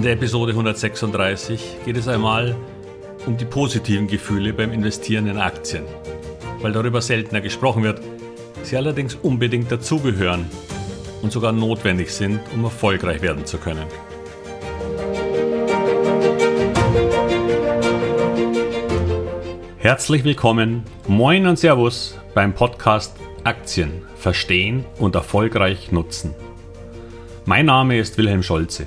In 0.00 0.04
der 0.04 0.14
Episode 0.14 0.52
136 0.52 1.76
geht 1.84 1.98
es 1.98 2.08
einmal 2.08 2.56
um 3.26 3.36
die 3.36 3.44
positiven 3.44 4.06
Gefühle 4.06 4.54
beim 4.54 4.72
Investieren 4.72 5.26
in 5.26 5.36
Aktien. 5.36 5.84
Weil 6.62 6.72
darüber 6.72 7.02
seltener 7.02 7.42
gesprochen 7.42 7.82
wird, 7.82 8.00
sie 8.62 8.78
allerdings 8.78 9.14
unbedingt 9.16 9.70
dazugehören 9.70 10.46
und 11.20 11.32
sogar 11.32 11.52
notwendig 11.52 12.12
sind, 12.12 12.40
um 12.54 12.64
erfolgreich 12.64 13.20
werden 13.20 13.44
zu 13.44 13.58
können. 13.58 13.84
Herzlich 19.76 20.24
willkommen, 20.24 20.84
moin 21.08 21.46
und 21.46 21.58
Servus 21.58 22.18
beim 22.32 22.54
Podcast 22.54 23.14
Aktien 23.44 24.00
verstehen 24.16 24.86
und 24.98 25.14
erfolgreich 25.14 25.92
nutzen. 25.92 26.34
Mein 27.44 27.66
Name 27.66 27.98
ist 27.98 28.16
Wilhelm 28.16 28.42
Scholze. 28.42 28.86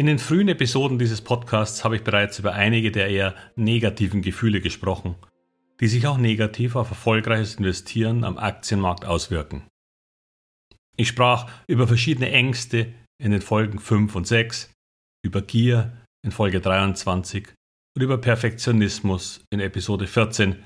in 0.00 0.06
den 0.06 0.18
frühen 0.18 0.48
Episoden 0.48 0.98
dieses 0.98 1.20
Podcasts 1.20 1.84
habe 1.84 1.96
ich 1.96 2.04
bereits 2.04 2.38
über 2.38 2.54
einige 2.54 2.90
der 2.90 3.08
eher 3.08 3.34
negativen 3.54 4.22
Gefühle 4.22 4.62
gesprochen, 4.62 5.14
die 5.78 5.88
sich 5.88 6.06
auch 6.06 6.16
negativ 6.16 6.74
auf 6.74 6.88
erfolgreiches 6.88 7.56
Investieren 7.56 8.24
am 8.24 8.38
Aktienmarkt 8.38 9.04
auswirken. 9.04 9.68
Ich 10.96 11.08
sprach 11.08 11.50
über 11.66 11.86
verschiedene 11.86 12.30
Ängste 12.30 12.94
in 13.22 13.30
den 13.30 13.42
Folgen 13.42 13.78
5 13.78 14.16
und 14.16 14.26
6, 14.26 14.72
über 15.22 15.42
Gier 15.42 15.92
in 16.24 16.32
Folge 16.32 16.62
23 16.62 17.48
und 17.94 18.02
über 18.02 18.16
Perfektionismus 18.16 19.44
in 19.50 19.60
Episode 19.60 20.06
14, 20.06 20.56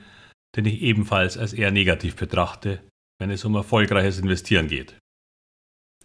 den 0.55 0.65
ich 0.65 0.81
ebenfalls 0.81 1.37
als 1.37 1.55
eher 1.55 1.73
negativ 1.73 2.15
betrachte, 2.15 2.85
wenn 3.19 3.33
es 3.33 3.45
um 3.45 3.57
erfolgreiches 3.57 4.21
Investieren 4.21 4.69
geht. 4.69 4.97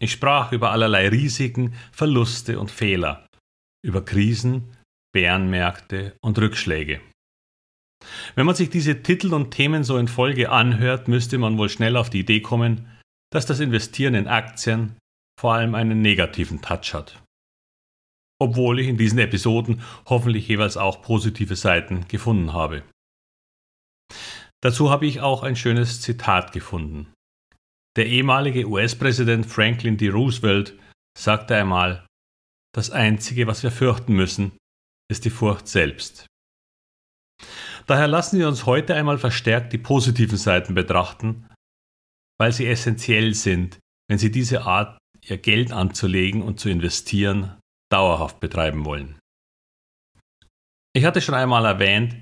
Ich 0.02 0.12
sprach 0.12 0.52
über 0.52 0.70
allerlei 0.70 1.08
Risiken, 1.08 1.74
Verluste 1.92 2.58
und 2.58 2.70
Fehler, 2.70 3.26
über 3.84 4.02
Krisen, 4.02 4.76
Bärenmärkte 5.12 6.16
und 6.22 6.38
Rückschläge. 6.38 7.00
Wenn 8.34 8.46
man 8.46 8.54
sich 8.54 8.70
diese 8.70 9.02
Titel 9.02 9.34
und 9.34 9.50
Themen 9.50 9.84
so 9.84 9.98
in 9.98 10.08
Folge 10.08 10.50
anhört, 10.50 11.06
müsste 11.08 11.36
man 11.36 11.58
wohl 11.58 11.68
schnell 11.68 11.96
auf 11.98 12.08
die 12.08 12.20
Idee 12.20 12.40
kommen, 12.40 12.88
dass 13.30 13.44
das 13.44 13.60
Investieren 13.60 14.14
in 14.14 14.26
Aktien 14.26 14.96
vor 15.38 15.54
allem 15.54 15.74
einen 15.74 16.00
negativen 16.00 16.62
Touch 16.62 16.94
hat. 16.94 17.22
Obwohl 18.40 18.80
ich 18.80 18.88
in 18.88 18.96
diesen 18.96 19.18
Episoden 19.18 19.82
hoffentlich 20.06 20.48
jeweils 20.48 20.78
auch 20.78 21.02
positive 21.02 21.56
Seiten 21.56 22.08
gefunden 22.08 22.54
habe. 22.54 22.82
Dazu 24.62 24.90
habe 24.90 25.06
ich 25.06 25.20
auch 25.20 25.42
ein 25.42 25.56
schönes 25.56 26.00
Zitat 26.00 26.52
gefunden. 26.52 27.12
Der 27.96 28.06
ehemalige 28.06 28.68
US-Präsident 28.68 29.46
Franklin 29.46 29.96
D. 29.96 30.08
Roosevelt 30.08 30.78
sagte 31.18 31.56
einmal, 31.56 32.06
das 32.72 32.90
Einzige, 32.90 33.46
was 33.46 33.62
wir 33.62 33.72
fürchten 33.72 34.14
müssen, 34.14 34.52
ist 35.10 35.24
die 35.24 35.30
Furcht 35.30 35.66
selbst. 35.66 36.26
Daher 37.86 38.06
lassen 38.06 38.38
wir 38.38 38.46
uns 38.46 38.66
heute 38.66 38.94
einmal 38.94 39.18
verstärkt 39.18 39.72
die 39.72 39.78
positiven 39.78 40.38
Seiten 40.38 40.74
betrachten, 40.74 41.48
weil 42.38 42.52
sie 42.52 42.68
essentiell 42.68 43.34
sind, 43.34 43.80
wenn 44.08 44.18
Sie 44.18 44.30
diese 44.30 44.62
Art, 44.62 44.98
Ihr 45.22 45.38
Geld 45.38 45.72
anzulegen 45.72 46.42
und 46.42 46.58
zu 46.58 46.68
investieren, 46.68 47.58
dauerhaft 47.92 48.40
betreiben 48.40 48.84
wollen. 48.84 49.18
Ich 50.92 51.04
hatte 51.04 51.20
schon 51.20 51.34
einmal 51.34 51.64
erwähnt, 51.64 52.16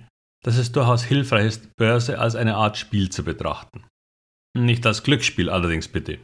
dass 0.45 0.57
es 0.57 0.73
durchaus 0.73 1.05
hilfreich 1.05 1.47
ist, 1.47 1.77
Börse 1.77 2.19
als 2.19 2.35
eine 2.35 2.57
Art 2.57 2.77
Spiel 2.77 3.11
zu 3.11 3.23
betrachten. 3.23 3.87
Nicht 4.57 4.87
als 4.87 5.03
Glücksspiel 5.03 5.51
allerdings 5.51 5.89
bitte, 5.89 6.19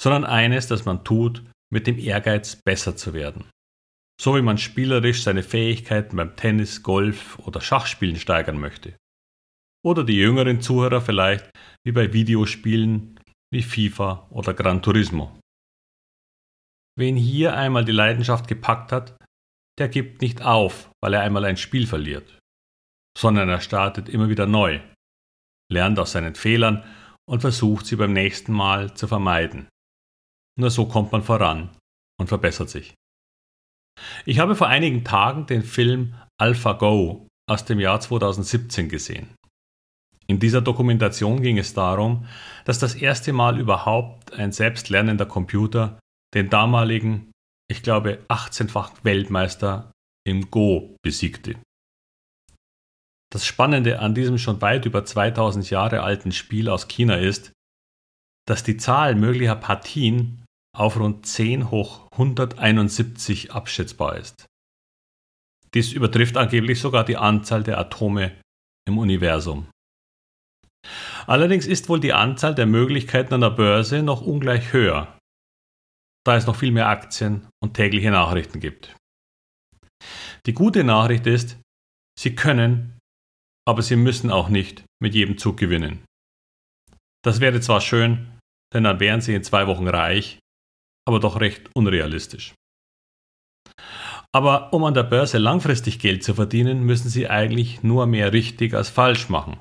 sondern 0.00 0.24
eines, 0.24 0.66
das 0.66 0.84
man 0.84 1.04
tut, 1.04 1.42
mit 1.72 1.86
dem 1.86 1.98
Ehrgeiz, 1.98 2.56
besser 2.64 2.96
zu 2.96 3.12
werden. 3.12 3.50
So 4.20 4.34
wie 4.36 4.42
man 4.42 4.58
spielerisch 4.58 5.22
seine 5.22 5.42
Fähigkeiten 5.42 6.16
beim 6.16 6.34
Tennis, 6.36 6.82
Golf 6.82 7.38
oder 7.40 7.60
Schachspielen 7.60 8.16
steigern 8.16 8.58
möchte. 8.58 8.96
Oder 9.84 10.04
die 10.04 10.16
jüngeren 10.16 10.60
Zuhörer 10.60 11.00
vielleicht 11.00 11.50
wie 11.84 11.92
bei 11.92 12.12
Videospielen 12.12 13.20
wie 13.52 13.62
FIFA 13.62 14.26
oder 14.30 14.54
Gran 14.54 14.82
Turismo. 14.82 15.38
Wen 16.98 17.16
hier 17.16 17.54
einmal 17.56 17.84
die 17.84 17.92
Leidenschaft 17.92 18.48
gepackt 18.48 18.90
hat, 18.90 19.16
der 19.78 19.88
gibt 19.88 20.20
nicht 20.20 20.42
auf, 20.42 20.90
weil 21.00 21.14
er 21.14 21.22
einmal 21.22 21.44
ein 21.44 21.56
Spiel 21.56 21.86
verliert, 21.86 22.38
sondern 23.16 23.48
er 23.48 23.60
startet 23.60 24.08
immer 24.08 24.28
wieder 24.28 24.46
neu, 24.46 24.80
lernt 25.72 25.98
aus 26.00 26.12
seinen 26.12 26.34
Fehlern 26.34 26.84
und 27.28 27.40
versucht 27.40 27.86
sie 27.86 27.96
beim 27.96 28.12
nächsten 28.12 28.52
Mal 28.52 28.94
zu 28.94 29.06
vermeiden. 29.06 29.68
Nur 30.58 30.70
so 30.70 30.86
kommt 30.86 31.12
man 31.12 31.22
voran 31.22 31.76
und 32.18 32.28
verbessert 32.28 32.70
sich. 32.70 32.94
Ich 34.24 34.38
habe 34.38 34.56
vor 34.56 34.68
einigen 34.68 35.04
Tagen 35.04 35.46
den 35.46 35.62
Film 35.62 36.14
AlphaGo 36.40 37.26
aus 37.48 37.64
dem 37.64 37.80
Jahr 37.80 38.00
2017 38.00 38.88
gesehen. 38.88 39.34
In 40.26 40.38
dieser 40.38 40.60
Dokumentation 40.60 41.42
ging 41.42 41.58
es 41.58 41.74
darum, 41.74 42.26
dass 42.64 42.78
das 42.78 42.94
erste 42.94 43.32
Mal 43.32 43.58
überhaupt 43.58 44.32
ein 44.32 44.52
selbstlernender 44.52 45.26
Computer 45.26 45.98
den 46.34 46.50
damaligen, 46.50 47.30
ich 47.70 47.82
glaube, 47.82 48.24
18-fachen 48.28 49.04
Weltmeister 49.04 49.92
im 50.26 50.50
Go 50.50 50.96
besiegte. 51.02 51.56
Das 53.30 53.44
Spannende 53.44 53.98
an 54.00 54.14
diesem 54.14 54.38
schon 54.38 54.60
weit 54.62 54.86
über 54.86 55.04
2000 55.04 55.68
Jahre 55.70 56.02
alten 56.02 56.32
Spiel 56.32 56.68
aus 56.68 56.88
China 56.88 57.16
ist, 57.16 57.52
dass 58.46 58.62
die 58.62 58.78
Zahl 58.78 59.14
möglicher 59.14 59.56
Partien 59.56 60.44
auf 60.74 60.98
rund 60.98 61.26
10 61.26 61.70
hoch 61.70 62.10
171 62.12 63.52
abschätzbar 63.52 64.16
ist. 64.16 64.46
Dies 65.74 65.92
übertrifft 65.92 66.36
angeblich 66.38 66.80
sogar 66.80 67.04
die 67.04 67.18
Anzahl 67.18 67.62
der 67.62 67.78
Atome 67.78 68.32
im 68.88 68.96
Universum. 68.96 69.68
Allerdings 71.26 71.66
ist 71.66 71.90
wohl 71.90 72.00
die 72.00 72.14
Anzahl 72.14 72.54
der 72.54 72.64
Möglichkeiten 72.64 73.34
an 73.34 73.42
der 73.42 73.50
Börse 73.50 74.02
noch 74.02 74.22
ungleich 74.22 74.72
höher, 74.72 75.18
da 76.24 76.36
es 76.36 76.46
noch 76.46 76.56
viel 76.56 76.70
mehr 76.70 76.88
Aktien 76.88 77.46
und 77.62 77.74
tägliche 77.74 78.10
Nachrichten 78.10 78.60
gibt. 78.60 78.96
Die 80.46 80.54
gute 80.54 80.84
Nachricht 80.84 81.26
ist, 81.26 81.58
Sie 82.18 82.34
können 82.34 82.97
aber 83.68 83.82
sie 83.82 83.96
müssen 83.96 84.30
auch 84.30 84.48
nicht 84.48 84.82
mit 84.98 85.14
jedem 85.14 85.36
Zug 85.36 85.58
gewinnen. 85.58 86.02
Das 87.22 87.40
wäre 87.40 87.60
zwar 87.60 87.82
schön, 87.82 88.38
denn 88.72 88.84
dann 88.84 88.98
wären 88.98 89.20
sie 89.20 89.34
in 89.34 89.44
zwei 89.44 89.66
Wochen 89.66 89.86
reich, 89.86 90.38
aber 91.06 91.20
doch 91.20 91.38
recht 91.38 91.68
unrealistisch. 91.76 92.54
Aber 94.34 94.72
um 94.72 94.84
an 94.84 94.94
der 94.94 95.02
Börse 95.02 95.36
langfristig 95.36 95.98
Geld 95.98 96.24
zu 96.24 96.32
verdienen, 96.32 96.84
müssen 96.84 97.10
sie 97.10 97.28
eigentlich 97.28 97.82
nur 97.82 98.06
mehr 98.06 98.32
richtig 98.32 98.72
als 98.72 98.88
falsch 98.88 99.28
machen. 99.28 99.58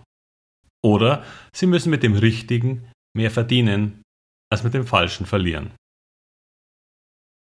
Oder 0.81 1.25
sie 1.53 1.65
müssen 1.67 1.89
mit 1.89 2.01
dem 2.01 2.15
Richtigen 2.15 2.89
mehr 3.13 3.31
verdienen 3.31 4.03
als 4.49 4.63
mit 4.63 4.73
dem 4.73 4.87
Falschen 4.87 5.25
verlieren. 5.25 5.75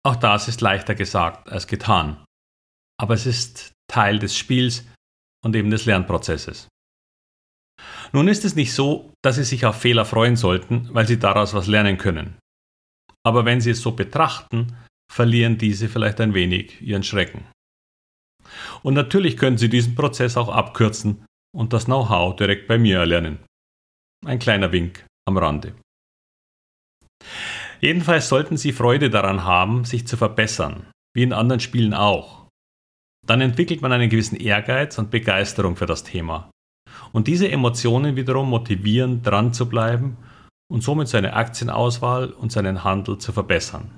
Auch 0.03 0.17
das 0.17 0.49
ist 0.49 0.63
leichter 0.63 0.95
gesagt 0.95 1.51
als 1.51 1.67
getan. 1.67 2.25
Aber 2.99 3.13
es 3.13 3.27
ist 3.27 3.73
Teil 3.87 4.19
des 4.19 4.35
Spiels, 4.35 4.87
und 5.45 5.55
eben 5.57 5.71
des 5.71 5.87
Lernprozesses. 5.87 6.69
Nun 8.13 8.29
ist 8.29 8.45
es 8.45 8.55
nicht 8.55 8.73
so, 8.73 9.13
dass 9.23 9.37
Sie 9.37 9.45
sich 9.45 9.67
auf 9.67 9.77
Fehler 9.81 10.05
freuen 10.05 10.37
sollten, 10.37 10.89
weil 10.93 11.07
Sie 11.07 11.19
daraus 11.19 11.55
was 11.55 11.67
lernen 11.67 11.99
können. 11.99 12.39
Aber 13.25 13.45
wenn 13.45 13.61
Sie 13.61 13.71
es 13.71 13.83
so 13.83 13.93
betrachten, 13.93 14.77
verlieren 15.13 15.59
diese 15.59 15.89
vielleicht 15.89 16.21
ein 16.21 16.35
wenig 16.35 16.81
ihren 16.81 17.03
Schrecken. 17.03 17.47
Und 18.83 18.95
natürlich 18.95 19.37
können 19.37 19.59
Sie 19.59 19.69
diesen 19.69 19.95
Prozess 19.95 20.37
auch 20.37 20.49
abkürzen 20.49 21.25
und 21.55 21.73
das 21.73 21.85
Know-how 21.85 22.37
direkt 22.37 22.67
bei 22.67 22.79
mir 22.79 22.99
erlernen. 22.99 23.39
Ein 24.25 24.39
kleiner 24.39 24.73
Wink 24.73 25.05
am 25.27 25.37
Rande. 25.37 25.75
Jedenfalls 27.81 28.29
sollten 28.29 28.57
Sie 28.57 28.73
Freude 28.73 29.11
daran 29.11 29.45
haben, 29.45 29.85
sich 29.85 30.07
zu 30.07 30.17
verbessern, 30.17 30.91
wie 31.15 31.23
in 31.23 31.33
anderen 31.33 31.61
Spielen 31.61 31.95
auch 31.95 32.38
dann 33.29 33.43
entwickelt 33.43 33.83
man 33.83 33.93
einen 33.93 34.09
gewissen 34.09 34.37
Ehrgeiz 34.37 34.99
und 34.99 35.11
Begeisterung 35.11 35.77
für 35.77 35.87
das 35.87 36.03
Thema. 36.03 36.51
Und 37.13 37.29
diese 37.29 37.51
Emotionen 37.51 38.17
wiederum 38.17 38.49
motivieren, 38.49 39.23
dran 39.23 39.53
zu 39.53 39.69
bleiben 39.69 40.17
und 40.71 40.83
somit 40.83 41.09
seine 41.09 41.35
Aktienauswahl 41.35 42.31
und 42.31 42.53
seinen 42.53 42.85
Handel 42.85 43.19
zu 43.19 43.33
verbessern. 43.33 43.91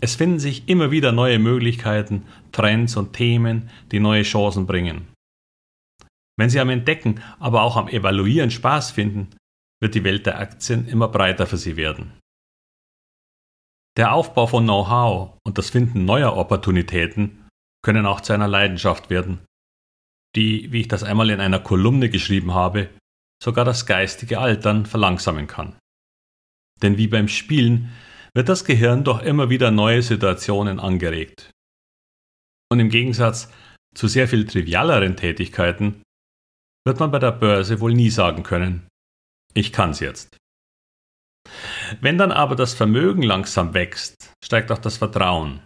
Es 0.00 0.14
finden 0.16 0.40
sich 0.40 0.68
immer 0.68 0.90
wieder 0.90 1.12
neue 1.12 1.38
Möglichkeiten, 1.38 2.26
Trends 2.50 2.96
und 2.96 3.12
Themen, 3.14 3.70
die 3.92 4.00
neue 4.00 4.22
Chancen 4.24 4.66
bringen. 4.66 5.06
Wenn 6.36 6.50
Sie 6.50 6.60
am 6.60 6.70
Entdecken, 6.70 7.22
aber 7.38 7.62
auch 7.62 7.76
am 7.76 7.88
Evaluieren 7.88 8.50
Spaß 8.50 8.90
finden, 8.90 9.28
wird 9.80 9.94
die 9.94 10.04
Welt 10.04 10.26
der 10.26 10.38
Aktien 10.38 10.86
immer 10.88 11.08
breiter 11.08 11.46
für 11.46 11.56
Sie 11.56 11.76
werden. 11.76 12.12
Der 13.96 14.12
Aufbau 14.14 14.46
von 14.46 14.64
Know-how 14.64 15.38
und 15.44 15.58
das 15.58 15.70
Finden 15.70 16.04
neuer 16.04 16.36
Opportunitäten 16.36 17.41
können 17.82 18.06
auch 18.06 18.20
zu 18.20 18.32
einer 18.32 18.48
Leidenschaft 18.48 19.10
werden, 19.10 19.44
die, 20.36 20.72
wie 20.72 20.82
ich 20.82 20.88
das 20.88 21.02
einmal 21.02 21.30
in 21.30 21.40
einer 21.40 21.60
Kolumne 21.60 22.08
geschrieben 22.08 22.54
habe, 22.54 22.88
sogar 23.42 23.64
das 23.64 23.86
geistige 23.86 24.38
Altern 24.38 24.86
verlangsamen 24.86 25.46
kann. 25.46 25.76
Denn 26.80 26.96
wie 26.96 27.08
beim 27.08 27.28
Spielen 27.28 27.92
wird 28.34 28.48
das 28.48 28.64
Gehirn 28.64 29.04
doch 29.04 29.22
immer 29.22 29.50
wieder 29.50 29.70
neue 29.70 30.02
Situationen 30.02 30.80
angeregt. 30.80 31.50
Und 32.70 32.80
im 32.80 32.88
Gegensatz 32.88 33.52
zu 33.94 34.08
sehr 34.08 34.28
viel 34.28 34.46
trivialeren 34.46 35.16
Tätigkeiten 35.16 36.02
wird 36.86 36.98
man 36.98 37.10
bei 37.10 37.18
der 37.18 37.32
Börse 37.32 37.80
wohl 37.80 37.92
nie 37.92 38.10
sagen 38.10 38.42
können, 38.42 38.88
ich 39.54 39.72
kann's 39.72 40.00
jetzt. 40.00 40.36
Wenn 42.00 42.16
dann 42.16 42.32
aber 42.32 42.56
das 42.56 42.72
Vermögen 42.74 43.22
langsam 43.22 43.74
wächst, 43.74 44.32
steigt 44.42 44.72
auch 44.72 44.78
das 44.78 44.96
Vertrauen. 44.96 45.62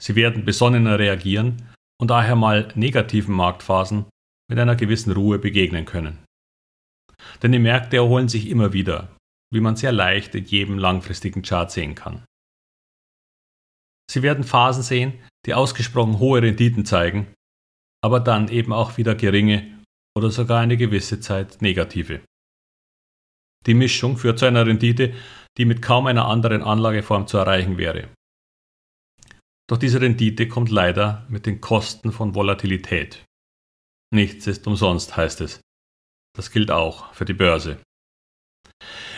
Sie 0.00 0.14
werden 0.14 0.44
besonnener 0.44 0.98
reagieren 0.98 1.68
und 2.00 2.10
daher 2.10 2.36
mal 2.36 2.68
negativen 2.74 3.34
Marktphasen 3.34 4.06
mit 4.48 4.58
einer 4.58 4.76
gewissen 4.76 5.12
Ruhe 5.12 5.38
begegnen 5.38 5.84
können. 5.84 6.24
Denn 7.42 7.52
die 7.52 7.58
Märkte 7.58 7.96
erholen 7.96 8.28
sich 8.28 8.48
immer 8.48 8.72
wieder 8.72 9.08
wie 9.52 9.60
man 9.60 9.76
sehr 9.76 9.92
leicht 9.92 10.34
in 10.34 10.44
jedem 10.44 10.78
langfristigen 10.78 11.42
Chart 11.42 11.70
sehen 11.70 11.94
kann. 11.94 12.24
Sie 14.10 14.22
werden 14.22 14.44
Phasen 14.44 14.82
sehen, 14.82 15.14
die 15.46 15.54
ausgesprochen 15.54 16.18
hohe 16.18 16.42
Renditen 16.42 16.84
zeigen, 16.84 17.34
aber 18.04 18.20
dann 18.20 18.48
eben 18.48 18.72
auch 18.72 18.96
wieder 18.96 19.14
geringe 19.14 19.82
oder 20.16 20.30
sogar 20.30 20.60
eine 20.60 20.76
gewisse 20.76 21.20
Zeit 21.20 21.60
negative. 21.60 22.20
Die 23.66 23.74
Mischung 23.74 24.16
führt 24.16 24.38
zu 24.38 24.46
einer 24.46 24.66
Rendite, 24.66 25.14
die 25.58 25.64
mit 25.64 25.82
kaum 25.82 26.06
einer 26.06 26.26
anderen 26.26 26.62
Anlageform 26.62 27.26
zu 27.26 27.38
erreichen 27.38 27.78
wäre. 27.78 28.08
Doch 29.68 29.78
diese 29.78 30.00
Rendite 30.00 30.48
kommt 30.48 30.70
leider 30.70 31.26
mit 31.28 31.46
den 31.46 31.60
Kosten 31.60 32.12
von 32.12 32.34
Volatilität. 32.34 33.24
Nichts 34.14 34.46
ist 34.46 34.66
umsonst, 34.66 35.16
heißt 35.16 35.40
es. 35.40 35.60
Das 36.36 36.50
gilt 36.50 36.70
auch 36.70 37.12
für 37.14 37.24
die 37.24 37.34
Börse. 37.34 37.80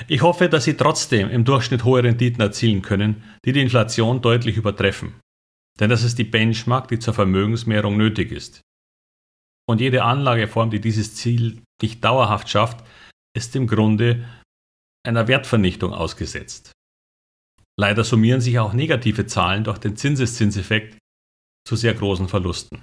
Ich 0.07 0.23
hoffe, 0.23 0.49
dass 0.49 0.65
Sie 0.65 0.75
trotzdem 0.75 1.29
im 1.29 1.45
Durchschnitt 1.45 1.85
hohe 1.85 2.03
Renditen 2.03 2.41
erzielen 2.41 2.83
können, 2.83 3.25
die 3.45 3.53
die 3.53 3.61
Inflation 3.61 4.23
deutlich 4.23 4.57
übertreffen. 4.57 5.21
Denn 5.81 5.91
das 5.91 6.03
ist 6.03 6.19
die 6.19 6.25
Benchmark, 6.25 6.89
die 6.89 6.99
zur 6.99 7.15
Vermögensmehrung 7.15 7.97
nötig 7.97 8.33
ist. 8.33 8.63
Und 9.69 9.81
jede 9.81 10.05
Anlageform, 10.05 10.71
die 10.71 10.81
dieses 10.81 11.15
Ziel 11.15 11.63
nicht 11.83 12.03
dauerhaft 12.03 12.49
schafft, 12.49 12.85
ist 13.37 13.55
im 13.55 13.67
Grunde 13.67 14.27
einer 15.07 15.29
Wertvernichtung 15.29 15.93
ausgesetzt. 15.93 16.73
Leider 17.79 18.05
summieren 18.05 18.41
sich 18.41 18.59
auch 18.59 18.73
negative 18.73 19.27
Zahlen 19.27 19.65
durch 19.65 19.79
den 19.79 19.97
Zinseszinseffekt 19.97 20.99
zu 21.67 21.77
sehr 21.77 21.95
großen 21.95 22.29
Verlusten. 22.29 22.83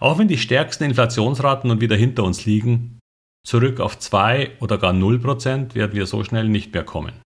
Auch 0.00 0.18
wenn 0.18 0.28
die 0.28 0.38
stärksten 0.38 0.84
Inflationsraten 0.84 1.68
nun 1.68 1.80
wieder 1.80 1.96
hinter 1.96 2.24
uns 2.24 2.46
liegen, 2.46 3.00
Zurück 3.46 3.78
auf 3.78 3.98
2 3.98 4.58
oder 4.60 4.78
gar 4.78 4.94
0 4.94 5.18
Prozent 5.18 5.74
werden 5.74 5.92
wir 5.92 6.06
so 6.06 6.24
schnell 6.24 6.48
nicht 6.48 6.72
mehr 6.72 6.84
kommen. 6.84 7.20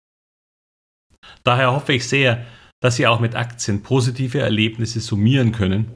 Daher 1.43 1.71
hoffe 1.71 1.93
ich 1.93 2.07
sehr, 2.07 2.45
dass 2.81 2.95
Sie 2.95 3.07
auch 3.07 3.19
mit 3.19 3.35
Aktien 3.35 3.83
positive 3.83 4.39
Erlebnisse 4.39 4.99
summieren 4.99 5.51
können, 5.51 5.91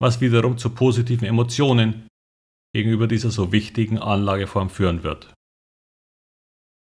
was 0.00 0.20
wiederum 0.20 0.56
zu 0.56 0.70
positiven 0.70 1.26
Emotionen 1.26 2.08
gegenüber 2.74 3.06
dieser 3.06 3.30
so 3.30 3.52
wichtigen 3.52 3.98
Anlageform 3.98 4.70
führen 4.70 5.02
wird. 5.02 5.32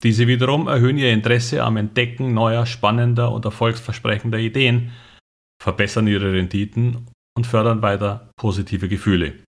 Diese 0.02 0.26
wiederum 0.26 0.66
erhöhen 0.66 0.96
Ihr 0.96 1.12
Interesse 1.12 1.62
am 1.62 1.76
Entdecken 1.76 2.32
neuer, 2.32 2.64
spannender 2.66 3.32
und 3.32 3.44
erfolgsversprechender 3.44 4.38
Ideen, 4.38 4.92
verbessern 5.62 6.06
Ihre 6.06 6.32
Renditen 6.32 7.06
und 7.36 7.46
fördern 7.46 7.82
weiter 7.82 8.30
positive 8.36 8.88
Gefühle. 8.88 9.44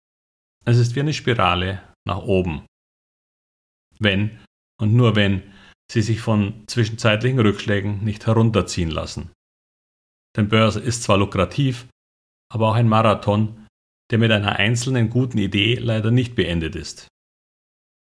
Es 0.65 0.79
ist 0.79 0.97
wie 0.97 1.01
eine 1.01 1.13
Spirale 1.13 1.83
nach 2.05 2.19
oben 2.19 2.65
wenn 4.01 4.41
und 4.81 4.95
nur 4.95 5.15
wenn 5.15 5.43
sie 5.93 6.03
sich 6.03 6.21
von 6.21 6.65
zwischenzeitlichen 6.67 7.39
Rückschlägen 7.39 8.03
nicht 8.03 8.27
herunterziehen 8.27 8.91
lassen. 8.91 9.31
Denn 10.37 10.49
Börse 10.49 10.81
ist 10.81 11.03
zwar 11.03 11.19
lukrativ, 11.19 11.87
aber 12.53 12.71
auch 12.71 12.75
ein 12.75 12.89
Marathon, 12.89 13.67
der 14.11 14.19
mit 14.19 14.33
einer 14.33 14.57
einzelnen 14.57 15.11
guten 15.11 15.39
Idee 15.39 15.75
leider 15.75 16.11
nicht 16.11 16.35
beendet 16.35 16.75
ist. 16.75 17.09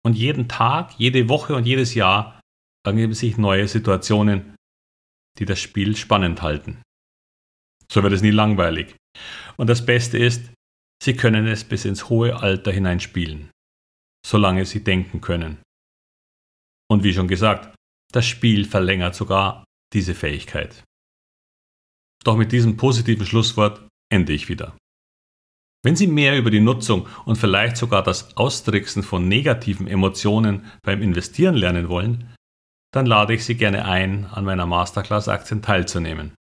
Und 0.06 0.13
jeden 0.13 0.48
Tag, 0.48 0.94
jede 0.98 1.30
Woche 1.30 1.56
und 1.56 1.66
jedes 1.66 1.94
Jahr 1.94 2.40
ergeben 2.86 3.13
sich 3.13 3.38
neue 3.38 3.68
Situationen, 3.68 4.56
die 5.38 5.46
das 5.46 5.60
Spiel 5.60 5.96
spannend 5.96 6.42
halten. 6.42 6.81
So 7.92 8.04
wird 8.04 8.13
es 8.13 8.22
nie 8.22 8.31
langweilig. 8.31 8.96
Und 9.57 9.68
das 9.68 9.86
Beste 9.86 10.18
ist, 10.18 10.51
Sie 11.01 11.16
können 11.16 11.48
es 11.48 11.63
bis 11.63 11.86
ins 11.86 12.10
hohe 12.10 12.36
Alter 12.42 12.72
hineinspielen, 12.72 13.51
solange 14.25 14.66
Sie 14.66 14.84
denken 14.84 15.22
können. 15.22 15.60
Und 16.90 17.04
wie 17.04 17.13
schon 17.13 17.28
gesagt, 17.28 17.75
das 18.12 18.25
Spiel 18.25 18.66
verlängert 18.66 19.16
sogar 19.16 19.63
diese 19.94 20.13
Fähigkeit. 20.13 20.84
Doch 22.24 22.36
mit 22.36 22.52
diesem 22.52 22.75
positiven 22.75 23.25
Schlusswort 23.25 23.88
ende 24.12 24.34
ich 24.34 24.50
wieder. 24.50 24.75
Wenn 25.84 25.96
Sie 25.96 26.08
mehr 26.08 26.38
über 26.38 26.52
die 26.52 26.60
Nutzung 26.60 27.08
und 27.26 27.38
vielleicht 27.38 27.78
sogar 27.78 28.04
das 28.04 28.36
Austricksen 28.36 29.02
von 29.02 29.28
negativen 29.28 29.88
Emotionen 29.88 30.66
beim 30.81 31.02
Investieren 31.02 31.56
lernen 31.56 31.88
wollen, 31.88 32.36
dann 32.94 33.06
lade 33.06 33.34
ich 33.34 33.46
Sie 33.46 33.56
gerne 33.56 33.86
ein, 33.86 34.26
an 34.26 34.46
meiner 34.46 34.66
Masterclass 34.66 35.30
Aktien 35.30 35.62
teilzunehmen. 35.62 36.34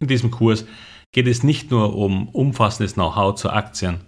In 0.00 0.08
diesem 0.08 0.30
Kurs 0.30 0.64
geht 1.12 1.28
es 1.28 1.42
nicht 1.42 1.70
nur 1.70 1.94
um 1.94 2.28
umfassendes 2.28 2.94
Know-how 2.94 3.34
zu 3.34 3.50
Aktien, 3.50 4.06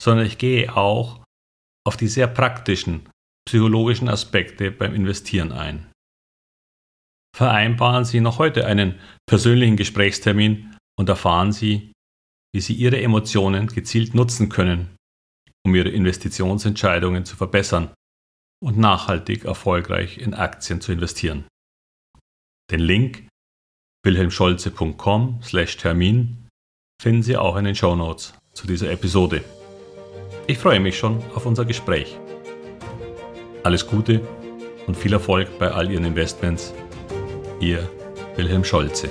sondern 0.00 0.26
ich 0.26 0.38
gehe 0.38 0.74
auch 0.74 1.22
auf 1.86 1.96
die 1.96 2.08
sehr 2.08 2.26
praktischen 2.26 3.08
psychologischen 3.46 4.08
Aspekte 4.08 4.70
beim 4.70 4.94
Investieren 4.94 5.52
ein. 5.52 5.90
Vereinbaren 7.36 8.04
Sie 8.04 8.20
noch 8.20 8.38
heute 8.38 8.64
einen 8.64 8.98
persönlichen 9.26 9.76
Gesprächstermin 9.76 10.76
und 10.96 11.08
erfahren 11.08 11.52
Sie, 11.52 11.92
wie 12.54 12.60
Sie 12.60 12.74
Ihre 12.74 13.02
Emotionen 13.02 13.66
gezielt 13.66 14.14
nutzen 14.14 14.48
können, 14.48 14.94
um 15.66 15.74
Ihre 15.74 15.88
Investitionsentscheidungen 15.88 17.24
zu 17.24 17.34
verbessern 17.36 17.92
und 18.62 18.78
nachhaltig 18.78 19.44
erfolgreich 19.44 20.18
in 20.18 20.34
Aktien 20.34 20.80
zu 20.80 20.92
investieren. 20.92 21.46
Den 22.70 22.78
Link 22.80 23.26
wilhelmscholze.com/termin 24.04 26.46
finden 27.02 27.24
Sie 27.24 27.36
auch 27.36 27.56
in 27.56 27.64
den 27.64 27.74
Show 27.74 27.96
Notes 27.96 28.34
zu 28.52 28.68
dieser 28.68 28.90
Episode. 28.90 29.42
Ich 30.46 30.58
freue 30.58 30.78
mich 30.78 30.96
schon 30.96 31.20
auf 31.34 31.44
unser 31.46 31.64
Gespräch. 31.64 32.16
Alles 33.64 33.84
Gute 33.86 34.20
und 34.86 34.96
viel 34.96 35.12
Erfolg 35.12 35.58
bei 35.58 35.72
all 35.72 35.90
Ihren 35.90 36.04
Investments. 36.04 36.72
Ihr 37.60 37.90
Wilhelm 38.36 38.62
Scholze. 38.62 39.10